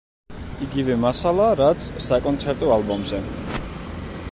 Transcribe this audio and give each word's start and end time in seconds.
იგივე 0.67 0.95
მასალა, 1.03 1.51
რაც 1.61 1.91
საკონცერტო 2.07 2.73
ალბომზე. 2.79 3.23